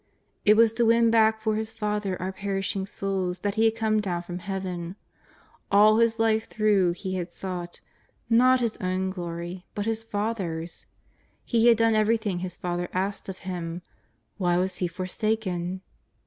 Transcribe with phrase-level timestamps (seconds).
[0.45, 3.99] It was to win back for His Father our perishing souls that He had come
[4.01, 4.95] down from Heaven;
[5.71, 7.81] all His life through He had sought,
[8.27, 10.87] not His own glory but his Father's;
[11.45, 13.83] He had done everything His Father asked of Him—
[14.39, 15.81] why was He forsaken?